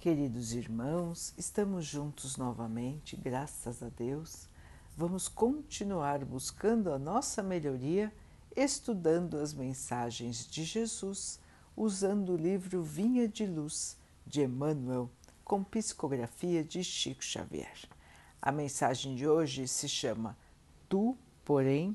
[0.00, 4.48] Queridos irmãos, estamos juntos novamente, graças a Deus.
[4.96, 8.10] Vamos continuar buscando a nossa melhoria,
[8.56, 11.38] estudando as mensagens de Jesus,
[11.76, 15.10] usando o livro Vinha de Luz de Emmanuel,
[15.44, 17.86] com psicografia de Chico Xavier.
[18.40, 20.34] A mensagem de hoje se chama
[20.88, 21.14] Tu,
[21.44, 21.94] porém,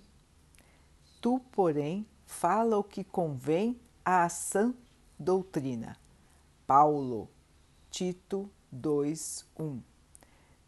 [1.19, 4.75] tu, porém, fala o que convém à sã
[5.17, 5.97] doutrina.
[6.67, 7.29] Paulo,
[7.95, 9.79] Tito 2:1.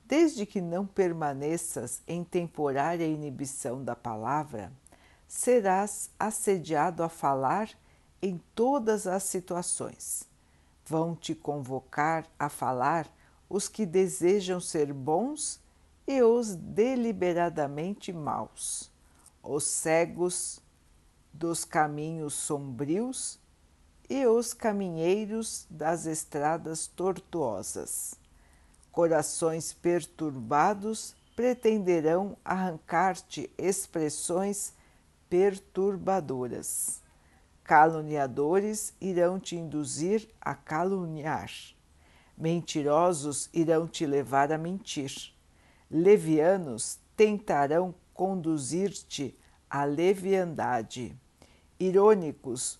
[0.06, 4.72] Desde que não permaneças em temporária inibição da palavra,
[5.28, 7.70] serás assediado a falar
[8.22, 10.24] em todas as situações.
[10.86, 13.14] Vão te convocar a falar
[13.50, 15.60] os que desejam ser bons
[16.08, 18.90] e os deliberadamente maus,
[19.44, 20.62] os cegos
[21.34, 23.38] dos caminhos sombrios
[24.10, 28.16] e os caminheiros das estradas tortuosas.
[28.92, 34.74] Corações perturbados pretenderão arrancar-te expressões
[35.30, 37.02] perturbadoras.
[37.64, 41.52] Caluniadores irão te induzir a caluniar.
[42.38, 45.34] Mentirosos irão te levar a mentir.
[45.92, 49.38] Levianos tentarão conduzir-te
[49.70, 51.16] à leviandade
[51.80, 52.80] irônicos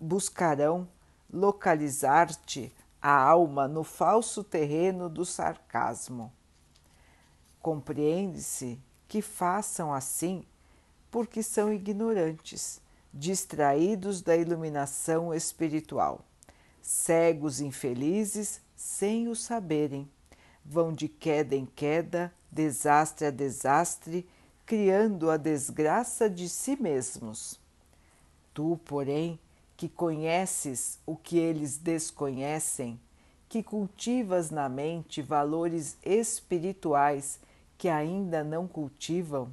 [0.00, 0.88] buscarão
[1.32, 6.32] localizar-te a alma no falso terreno do sarcasmo.
[7.60, 10.44] Compreende-se que façam assim
[11.10, 12.80] porque são ignorantes,
[13.12, 16.20] distraídos da iluminação espiritual,
[16.80, 20.10] cegos infelizes sem o saberem,
[20.64, 24.28] vão de queda em queda, desastre a desastre,
[24.64, 27.60] criando a desgraça de si mesmos
[28.56, 29.38] Tu, porém,
[29.76, 32.98] que conheces o que eles desconhecem,
[33.50, 37.38] que cultivas na mente valores espirituais
[37.76, 39.50] que ainda não cultivam,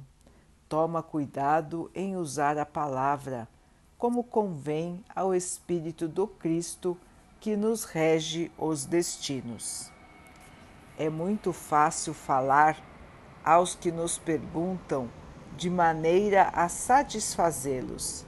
[0.70, 3.46] toma cuidado em usar a palavra,
[3.98, 6.96] como convém ao Espírito do Cristo
[7.42, 9.92] que nos rege os destinos.
[10.96, 12.82] É muito fácil falar
[13.44, 15.10] aos que nos perguntam
[15.58, 18.24] de maneira a satisfazê-los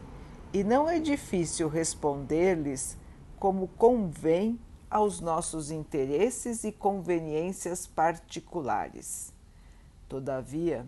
[0.52, 2.96] e não é difícil responder-lhes
[3.38, 4.58] como convém
[4.90, 9.34] aos nossos interesses e conveniências particulares.
[10.08, 10.86] Todavia,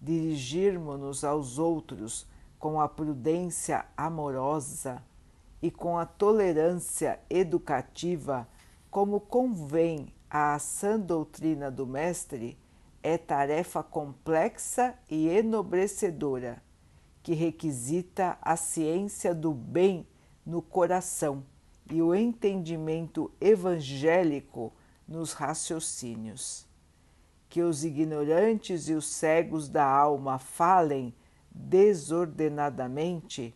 [0.00, 2.26] dirigirmos-nos aos outros
[2.58, 5.02] com a prudência amorosa
[5.62, 8.46] e com a tolerância educativa,
[8.90, 12.58] como convém à sã doutrina do Mestre,
[13.02, 16.65] é tarefa complexa e enobrecedora
[17.26, 20.06] que requisita a ciência do bem
[20.46, 21.44] no coração
[21.90, 24.72] e o entendimento evangélico
[25.08, 26.68] nos raciocínios.
[27.48, 31.12] Que os ignorantes e os cegos da alma falem
[31.50, 33.52] desordenadamente,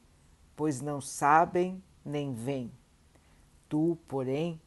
[0.57, 2.73] pois não sabem nem veem.
[3.69, 4.61] Tu, porém,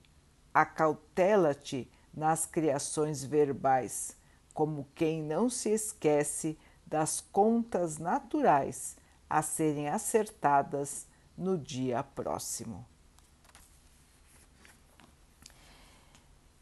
[0.53, 4.16] acautela-te nas criações verbais,
[4.53, 6.58] como quem não se esquece
[6.94, 8.96] das contas naturais
[9.28, 12.86] a serem acertadas no dia próximo.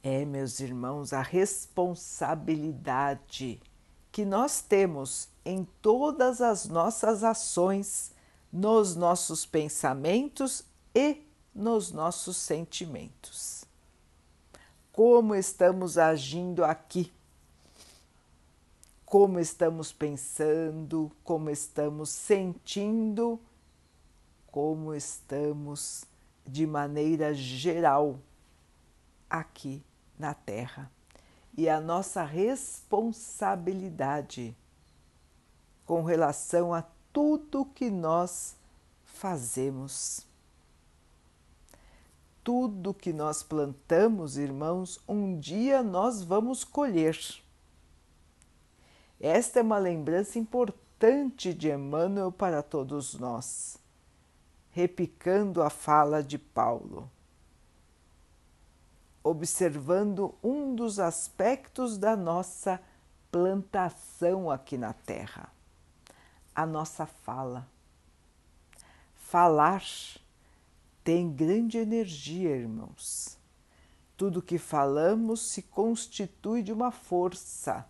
[0.01, 3.61] É, meus irmãos, a responsabilidade
[4.09, 8.13] que nós temos em todas as nossas ações,
[8.53, 10.63] nos nossos pensamentos
[10.95, 13.65] e nos nossos sentimentos.
[14.93, 17.11] Como estamos agindo aqui
[19.11, 23.37] como estamos pensando, como estamos sentindo,
[24.49, 26.05] como estamos
[26.47, 28.17] de maneira geral
[29.29, 29.83] aqui
[30.17, 30.89] na Terra.
[31.57, 34.55] E a nossa responsabilidade
[35.85, 38.55] com relação a tudo que nós
[39.03, 40.25] fazemos.
[42.45, 47.41] Tudo que nós plantamos, irmãos, um dia nós vamos colher.
[49.23, 53.77] Esta é uma lembrança importante de Emmanuel para todos nós,
[54.71, 57.07] repicando a fala de Paulo,
[59.23, 62.81] observando um dos aspectos da nossa
[63.31, 65.53] plantação aqui na Terra,
[66.55, 67.69] a nossa fala.
[69.13, 69.83] Falar
[71.03, 73.37] tem grande energia, irmãos.
[74.17, 77.87] Tudo que falamos se constitui de uma força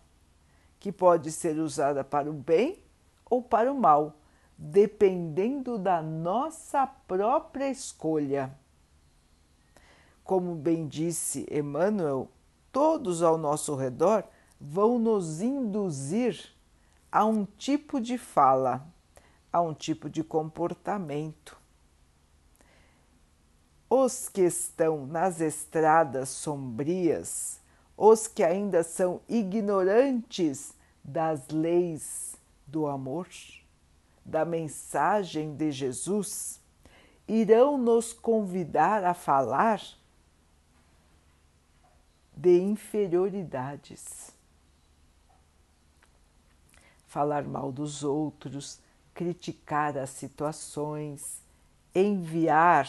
[0.82, 2.82] que pode ser usada para o bem
[3.30, 4.16] ou para o mal,
[4.58, 8.52] dependendo da nossa própria escolha.
[10.24, 12.28] como bem disse Emmanuel,
[12.72, 14.24] todos ao nosso redor
[14.60, 16.52] vão nos induzir
[17.12, 18.84] a um tipo de fala,
[19.52, 21.56] a um tipo de comportamento.
[23.88, 27.61] Os que estão nas estradas sombrias,
[28.04, 32.34] os que ainda são ignorantes das leis
[32.66, 33.28] do amor,
[34.24, 36.60] da mensagem de Jesus,
[37.28, 39.80] irão nos convidar a falar
[42.36, 44.32] de inferioridades.
[47.06, 48.80] Falar mal dos outros,
[49.14, 51.40] criticar as situações,
[51.94, 52.88] enviar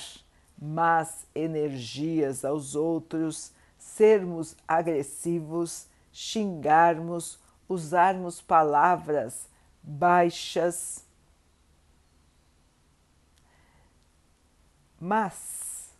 [0.59, 7.37] más energias aos outros, sermos agressivos, xingarmos,
[7.67, 9.47] usarmos palavras
[9.83, 11.03] baixas.
[14.99, 15.91] Mas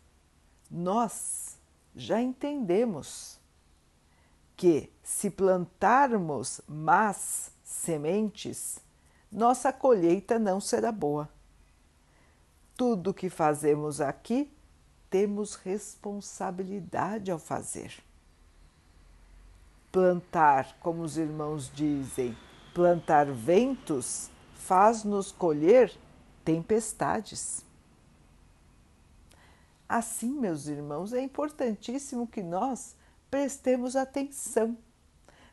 [0.70, 1.58] nós
[1.94, 3.38] já entendemos
[4.56, 8.78] que se plantarmos más sementes,
[9.30, 11.28] nossa colheita não será boa.
[12.76, 14.53] Tudo que fazemos aqui
[15.14, 18.02] temos responsabilidade ao fazer.
[19.92, 22.36] Plantar, como os irmãos dizem,
[22.74, 25.96] plantar ventos faz-nos colher
[26.44, 27.64] tempestades.
[29.88, 32.96] Assim, meus irmãos, é importantíssimo que nós
[33.30, 34.76] prestemos atenção,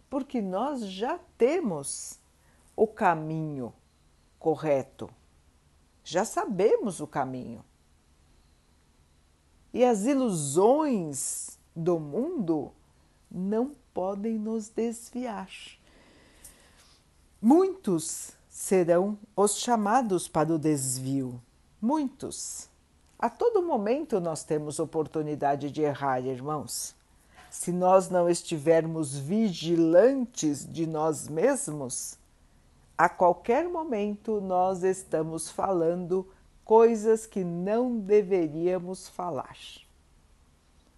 [0.10, 2.20] porque nós já temos
[2.76, 3.72] o caminho
[4.40, 5.08] correto,
[6.04, 7.64] já sabemos o caminho.
[9.74, 12.72] E as ilusões do mundo
[13.30, 15.50] não podem nos desviar.
[17.42, 21.42] Muitos serão os chamados para o desvio,
[21.82, 22.70] muitos.
[23.18, 26.94] A todo momento nós temos oportunidade de errar, irmãos.
[27.50, 32.18] Se nós não estivermos vigilantes de nós mesmos,
[32.98, 36.28] a qualquer momento nós estamos falando
[36.72, 39.58] coisas que não deveríamos falar.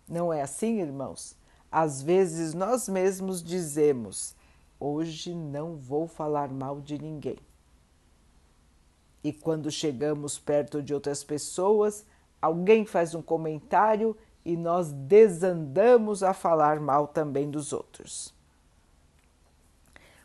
[0.07, 1.35] Não é assim, irmãos?
[1.71, 4.35] Às vezes nós mesmos dizemos:
[4.79, 7.39] hoje não vou falar mal de ninguém.
[9.23, 12.05] E quando chegamos perto de outras pessoas,
[12.39, 14.15] alguém faz um comentário
[14.45, 18.31] e nós desandamos a falar mal também dos outros.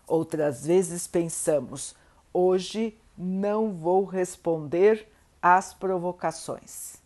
[0.06, 1.94] Outras vezes pensamos:
[2.34, 5.08] hoje não vou responder
[5.42, 7.02] às provocações.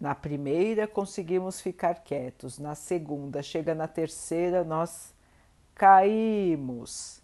[0.00, 5.12] Na primeira conseguimos ficar quietos, na segunda, chega na terceira, nós
[5.74, 7.20] caímos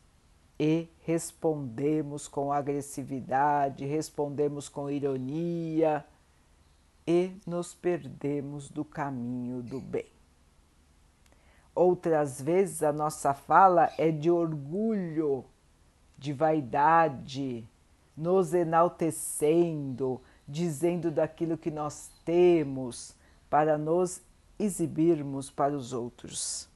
[0.58, 6.05] e respondemos com agressividade, respondemos com ironia
[7.06, 10.06] e nos perdemos do caminho do bem.
[11.75, 15.44] Outras vezes a nossa fala é de orgulho,
[16.17, 17.69] de vaidade,
[18.16, 23.14] nos enaltecendo, dizendo daquilo que nós temos
[23.50, 24.20] para nos
[24.58, 26.69] exibirmos para os outros.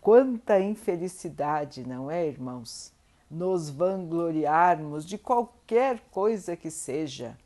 [0.00, 2.92] Quanta infelicidade, não é, irmãos?
[3.30, 7.36] Nos vangloriarmos de qualquer coisa que seja.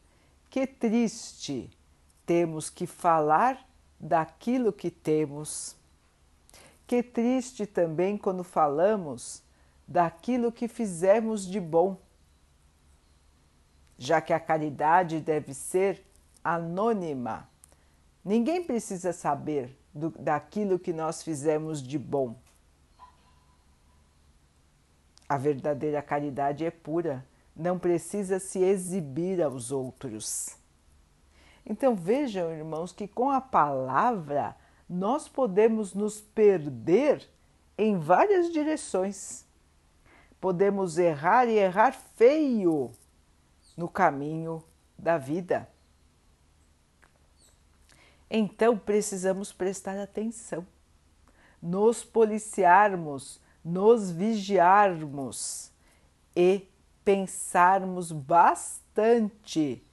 [0.48, 1.70] Que triste
[2.24, 3.66] temos que falar
[3.98, 5.76] daquilo que temos.
[6.86, 9.42] Que triste também quando falamos
[9.88, 11.96] daquilo que fizemos de bom
[13.98, 16.04] já que a caridade deve ser
[16.42, 17.48] anônima.
[18.24, 22.36] Ninguém precisa saber do, daquilo que nós fizemos de bom.
[25.28, 30.56] A verdadeira caridade é pura, não precisa se exibir aos outros.
[31.64, 34.56] Então vejam, irmãos, que com a palavra
[34.88, 37.26] nós podemos nos perder
[37.78, 39.46] em várias direções.
[40.40, 42.90] Podemos errar e errar feio
[43.76, 44.62] no caminho
[44.98, 45.68] da vida.
[48.30, 50.66] Então precisamos prestar atenção,
[51.60, 55.70] nos policiarmos, nos vigiarmos
[56.34, 56.66] e
[57.04, 59.84] pensarmos bastante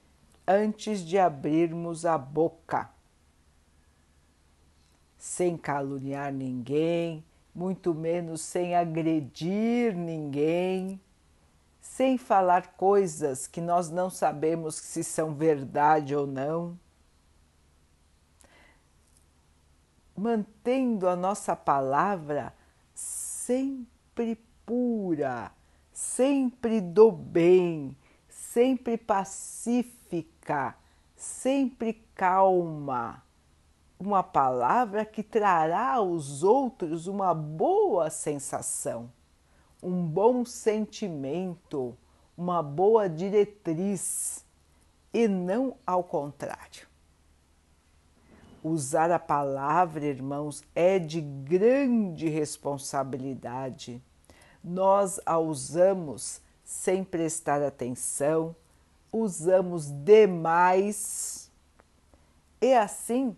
[0.48, 2.89] antes de abrirmos a boca.
[5.17, 11.00] Sem caluniar ninguém, muito menos sem agredir ninguém
[12.00, 16.79] sem falar coisas que nós não sabemos se são verdade ou não,
[20.15, 22.53] mantendo a nossa palavra
[22.96, 25.51] sempre pura,
[25.91, 27.94] sempre do bem,
[28.29, 30.77] sempre pacífica,
[31.18, 33.22] sempre calma,
[34.00, 39.12] uma palavra que trará aos outros uma boa sensação,
[39.81, 41.98] um bom sentimento,
[42.38, 44.45] uma boa diretriz
[45.13, 46.88] e não ao contrário.
[48.63, 54.01] Usar a palavra, irmãos, é de grande responsabilidade.
[54.62, 58.53] Nós a usamos sem prestar atenção,
[59.12, 61.50] usamos demais
[62.62, 63.36] e assim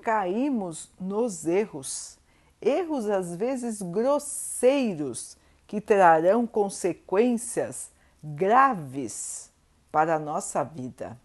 [0.00, 2.18] caímos nos erros.
[2.60, 5.36] Erros às vezes grosseiros
[5.72, 7.90] que trarão consequências
[8.22, 9.50] graves
[9.90, 11.18] para a nossa vida.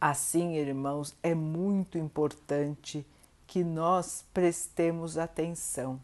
[0.00, 3.06] Assim, irmãos, é muito importante
[3.46, 6.00] que nós prestemos atenção.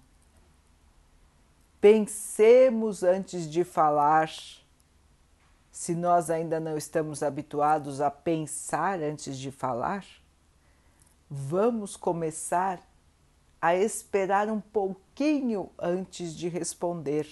[1.80, 4.30] Pensemos antes de falar.
[5.72, 10.04] Se nós ainda não estamos habituados a pensar antes de falar,
[11.30, 12.89] vamos começar
[13.60, 17.26] a esperar um pouquinho antes de responder,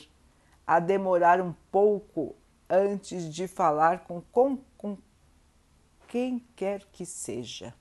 [0.66, 2.37] a demorar um pouco
[2.68, 4.99] antes de falar com, com, com
[6.06, 7.73] quem quer que seja.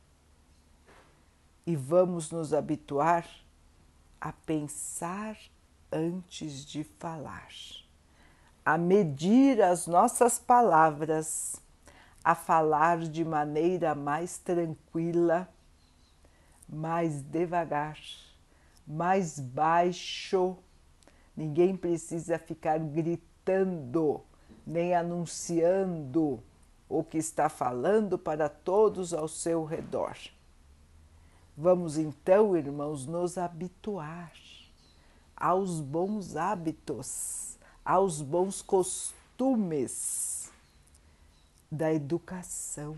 [1.65, 3.27] E vamos nos habituar
[4.21, 5.37] a pensar
[5.91, 7.49] antes de falar,
[8.65, 11.61] a medir as nossas palavras,
[12.23, 15.49] a falar de maneira mais tranquila,
[16.67, 17.97] mais devagar,
[18.87, 20.57] mais baixo.
[21.35, 24.23] Ninguém precisa ficar gritando
[24.67, 26.43] nem anunciando
[26.89, 30.15] o que está falando para todos ao seu redor.
[31.55, 34.33] Vamos então, irmãos, nos habituar
[35.35, 40.51] aos bons hábitos, aos bons costumes
[41.71, 42.97] da educação,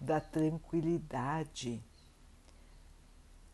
[0.00, 1.82] da tranquilidade.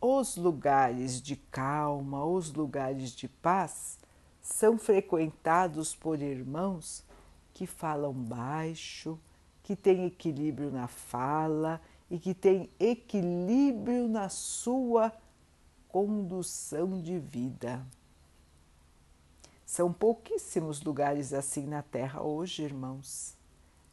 [0.00, 3.98] Os lugares de calma, os lugares de paz
[4.40, 7.04] são frequentados por irmãos
[7.52, 9.18] que falam baixo,
[9.62, 11.78] que têm equilíbrio na fala
[12.10, 15.12] e que têm equilíbrio na sua
[15.86, 17.84] condução de vida.
[19.66, 23.36] São pouquíssimos lugares assim na Terra hoje, irmãos.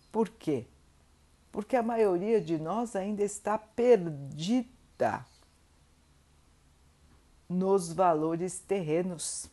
[0.10, 0.66] Por quê?
[1.52, 5.26] Porque a maioria de nós ainda está perdida
[7.50, 9.50] nos valores terrenos,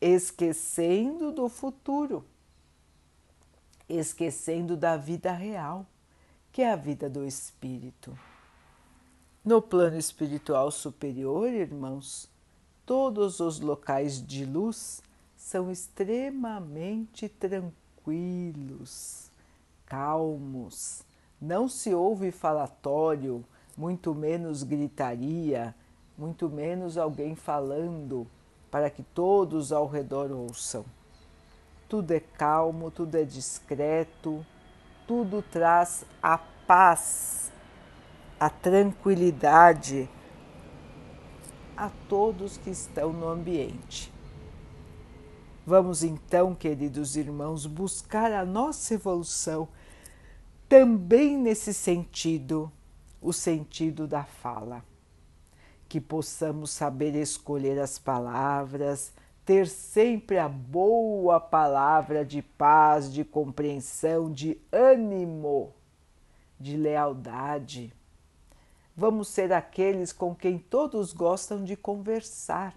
[0.00, 2.24] esquecendo do futuro
[3.88, 5.86] esquecendo da vida real,
[6.52, 8.16] que é a vida do espírito.
[9.44, 12.30] No plano espiritual superior, irmãos,
[12.86, 15.02] todos os locais de luz
[15.36, 17.70] são extremamente tranquilos,
[19.84, 21.02] calmos.
[21.40, 23.44] Não se ouve falatório,
[23.76, 25.74] muito menos gritaria,
[26.16, 28.26] muito menos alguém falando
[28.70, 30.84] para que todos ao redor ouçam
[31.94, 34.44] tudo é calmo, tudo é discreto,
[35.06, 37.52] tudo traz a paz,
[38.40, 40.08] a tranquilidade
[41.76, 44.12] a todos que estão no ambiente.
[45.64, 49.68] Vamos então, queridos irmãos, buscar a nossa evolução
[50.68, 52.72] também nesse sentido,
[53.22, 54.82] o sentido da fala.
[55.94, 59.12] Que possamos saber escolher as palavras,
[59.44, 65.72] ter sempre a boa palavra de paz, de compreensão, de ânimo,
[66.58, 67.94] de lealdade.
[68.96, 72.74] Vamos ser aqueles com quem todos gostam de conversar.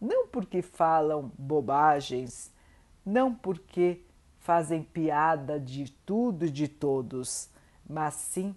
[0.00, 2.48] Não porque falam bobagens,
[3.04, 4.02] não porque
[4.38, 7.50] fazem piada de tudo e de todos,
[7.84, 8.54] mas sim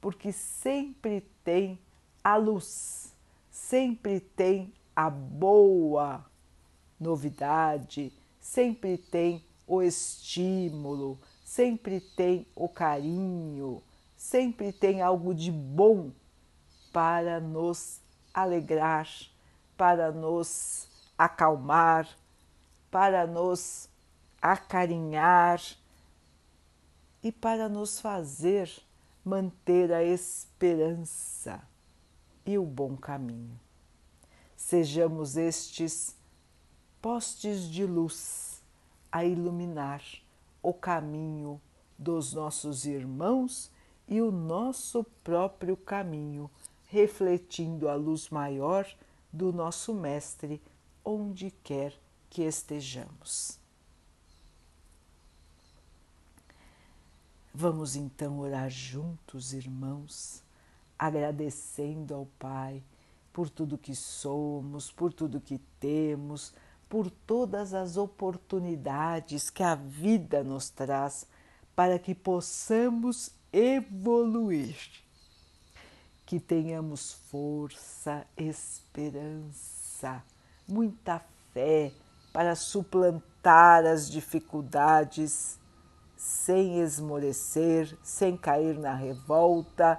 [0.00, 1.76] porque sempre tem
[2.22, 3.14] a luz,
[3.50, 6.24] sempre tem a boa
[6.98, 13.82] novidade, sempre tem o estímulo, sempre tem o carinho,
[14.16, 16.10] sempre tem algo de bom
[16.92, 18.00] para nos
[18.34, 19.08] alegrar,
[19.76, 20.86] para nos
[21.16, 22.06] acalmar,
[22.90, 23.88] para nos
[24.42, 25.60] acarinhar
[27.22, 28.70] e para nos fazer
[29.24, 31.69] manter a esperança
[32.44, 33.58] e o bom caminho.
[34.56, 36.16] Sejamos estes
[37.00, 38.62] postes de luz
[39.10, 40.02] a iluminar
[40.62, 41.60] o caminho
[41.98, 43.70] dos nossos irmãos
[44.06, 46.50] e o nosso próprio caminho,
[46.88, 48.86] refletindo a luz maior
[49.32, 50.60] do nosso Mestre
[51.04, 51.94] onde quer
[52.28, 53.58] que estejamos.
[57.52, 60.42] Vamos então orar juntos, irmãos,
[61.00, 62.84] agradecendo ao Pai
[63.32, 66.52] por tudo que somos, por tudo que temos,
[66.90, 71.26] por todas as oportunidades que a vida nos traz
[71.74, 74.76] para que possamos evoluir.
[76.26, 80.22] Que tenhamos força, esperança,
[80.68, 81.92] muita fé
[82.30, 85.58] para suplantar as dificuldades
[86.14, 89.98] sem esmorecer, sem cair na revolta,